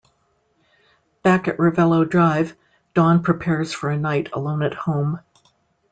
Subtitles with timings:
[1.21, 2.55] Back at Revello Drive,
[2.95, 5.19] Dawn prepares for a night alone at home.